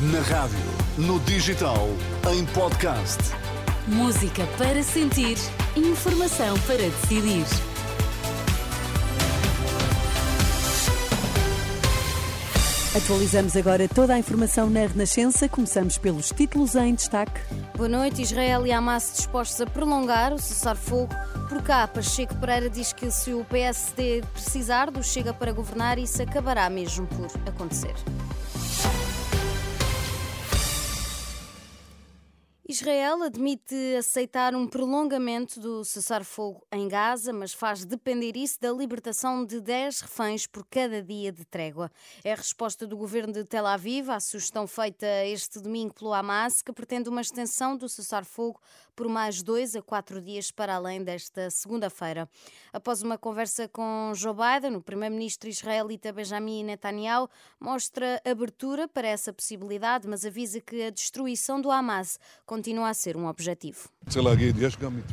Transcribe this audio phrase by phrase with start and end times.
[0.00, 0.56] Na rádio,
[0.96, 1.88] no digital,
[2.32, 3.18] em podcast.
[3.88, 5.36] Música para sentir,
[5.74, 7.44] informação para decidir.
[12.96, 15.48] Atualizamos agora toda a informação na Renascença.
[15.48, 17.40] Começamos pelos títulos em destaque.
[17.76, 18.22] Boa noite.
[18.22, 21.12] Israel e Hamas dispostos a prolongar o cessar-fogo.
[21.48, 26.22] Por cá, Pacheco Pereira diz que se o PSD precisar do Chega para governar, isso
[26.22, 27.94] acabará mesmo por acontecer.
[32.80, 39.44] Israel admite aceitar um prolongamento do cessar-fogo em Gaza, mas faz depender isso da libertação
[39.44, 41.90] de 10 reféns por cada dia de trégua.
[42.22, 46.62] É a resposta do governo de Tel Aviv à sugestão feita este domingo pelo Hamas,
[46.62, 48.60] que pretende uma extensão do cessar-fogo
[48.94, 52.28] por mais dois a quatro dias para além desta segunda-feira.
[52.72, 57.28] Após uma conversa com Joe Biden, o primeiro-ministro israelita Benjamin Netanyahu
[57.60, 63.16] mostra abertura para essa possibilidade, mas avisa que a destruição do Hamas continua a ser
[63.16, 63.88] um objetivo.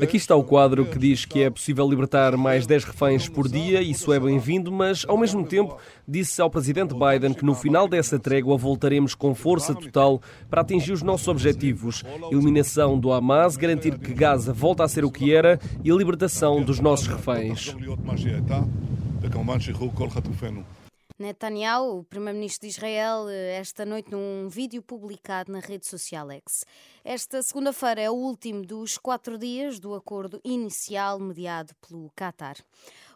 [0.00, 3.82] Aqui está o quadro que diz que é possível libertar mais 10 reféns por dia,
[3.82, 5.76] isso é bem-vindo, mas ao mesmo tempo
[6.06, 10.92] disse ao presidente Biden que no final dessa trégua voltaremos com força total para atingir
[10.92, 15.60] os nossos objetivos: eliminação do Hamas, garantir que Gaza volta a ser o que era
[15.84, 17.74] e a libertação dos nossos reféns.
[21.18, 26.64] Netanyahu, o primeiro-ministro de Israel, esta noite num vídeo publicado na rede social X.
[27.04, 32.56] Esta segunda-feira é o último dos quatro dias do acordo inicial mediado pelo Qatar.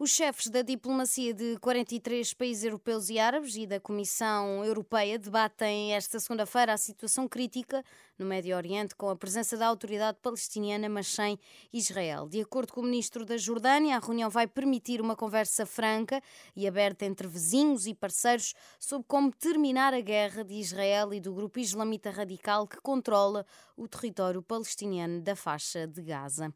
[0.00, 5.92] Os chefes da diplomacia de 43 países europeus e árabes e da Comissão Europeia debatem
[5.92, 7.84] esta segunda-feira a situação crítica
[8.16, 11.36] no Médio Oriente com a presença da autoridade palestiniana, mas sem
[11.72, 12.28] Israel.
[12.28, 16.22] De acordo com o ministro da Jordânia, a reunião vai permitir uma conversa franca
[16.54, 21.34] e aberta entre vizinhos e parceiros sobre como terminar a guerra de Israel e do
[21.34, 23.44] grupo islamita radical que controla
[23.76, 26.54] o território palestiniano da faixa de Gaza.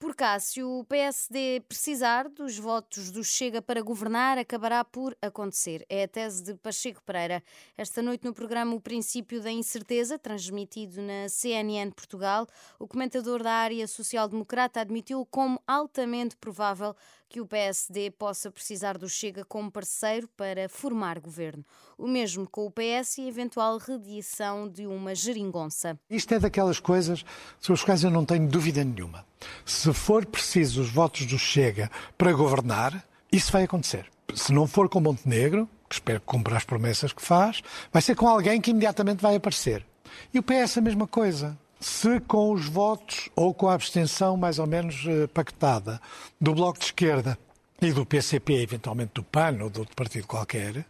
[0.00, 5.84] Por cá, se o PSD precisar dos votos do Chega para governar, acabará por acontecer.
[5.90, 7.44] É a tese de Pacheco Pereira.
[7.76, 12.46] Esta noite, no programa O Princípio da Incerteza, transmitido na CNN Portugal,
[12.78, 16.96] o comentador da área social-democrata admitiu como altamente provável
[17.30, 21.64] que o PSD possa precisar do Chega como parceiro para formar governo.
[21.96, 25.96] O mesmo com o PS e eventual rediação de uma geringonça.
[26.10, 27.24] Isto é daquelas coisas
[27.60, 29.24] sobre as quais eu não tenho dúvida nenhuma.
[29.64, 31.88] Se for preciso os votos do Chega
[32.18, 34.10] para governar, isso vai acontecer.
[34.34, 38.16] Se não for com Montenegro, que espero que cumpra as promessas que faz, vai ser
[38.16, 39.86] com alguém que imediatamente vai aparecer.
[40.34, 44.58] E o PS a mesma coisa se com os votos ou com a abstenção mais
[44.58, 46.00] ou menos eh, pactada
[46.38, 47.38] do Bloco de Esquerda
[47.80, 50.84] e do PCP, eventualmente do PAN ou de outro partido qualquer,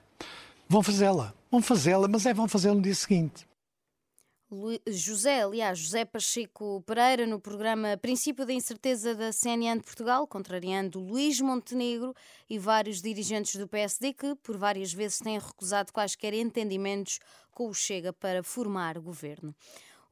[0.69, 1.33] vão fazê-la.
[1.51, 3.49] Vão fazê-la, mas é vão fazê-la no dia seguinte.
[4.89, 10.99] José, aliás, José Pacheco Pereira, no programa Princípio da Incerteza da CNN de Portugal, contrariando
[10.99, 12.13] Luís Montenegro
[12.49, 17.21] e vários dirigentes do PSD que, por várias vezes, têm recusado quaisquer entendimentos
[17.53, 19.55] com o Chega para formar governo.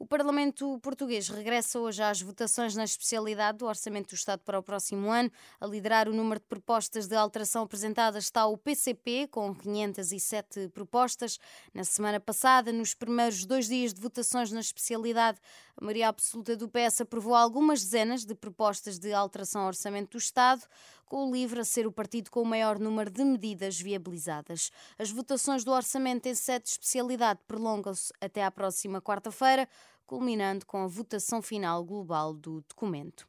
[0.00, 4.62] O Parlamento português regressa hoje às votações na especialidade do Orçamento do Estado para o
[4.62, 5.28] próximo ano.
[5.60, 11.40] A liderar o número de propostas de alteração apresentadas está o PCP, com 507 propostas.
[11.74, 15.40] Na semana passada, nos primeiros dois dias de votações na especialidade,
[15.76, 20.18] a maioria absoluta do PS aprovou algumas dezenas de propostas de alteração ao Orçamento do
[20.18, 20.62] Estado
[21.08, 24.70] com o LIVRE a ser o partido com o maior número de medidas viabilizadas.
[24.98, 29.68] As votações do orçamento em sede de especialidade prolongam-se até à próxima quarta-feira,
[30.06, 33.26] culminando com a votação final global do documento.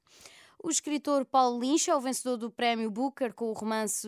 [0.61, 4.07] O escritor Paulo Lynch é o vencedor do prémio Booker com o romance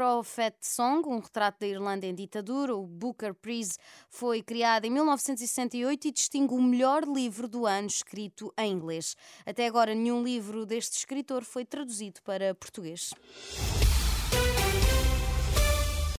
[0.00, 2.74] Prophet Song, um retrato da Irlanda em ditadura.
[2.74, 3.76] O Booker Prize
[4.08, 9.14] foi criado em 1968 e distingue o melhor livro do ano escrito em inglês.
[9.44, 13.10] Até agora, nenhum livro deste escritor foi traduzido para português.